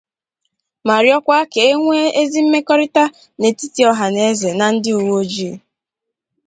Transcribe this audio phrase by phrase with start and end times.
[0.85, 3.03] ma rịọkwa ka e nwee ezi mmekọrịta
[3.39, 5.55] n'etiti ọhznaeze na ndị uwe ojii